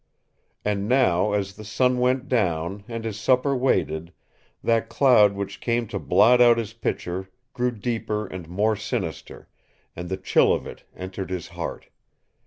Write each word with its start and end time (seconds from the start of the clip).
And 0.65 0.87
now, 0.89 1.31
as 1.33 1.53
the 1.57 1.63
sun 1.63 1.99
went 1.99 2.27
down, 2.27 2.83
and 2.87 3.05
his 3.05 3.19
supper 3.19 3.55
waited 3.55 4.13
that 4.63 4.89
cloud 4.89 5.33
which 5.33 5.61
came 5.61 5.85
to 5.89 5.99
blot 5.99 6.41
out 6.41 6.57
his 6.57 6.73
picture 6.73 7.29
grew 7.53 7.69
deeper 7.69 8.25
and 8.25 8.49
more 8.49 8.75
sinister, 8.75 9.47
and 9.95 10.09
the 10.09 10.17
chill 10.17 10.53
of 10.53 10.65
it 10.65 10.85
entered 10.95 11.29
his 11.29 11.49
heart. 11.49 11.89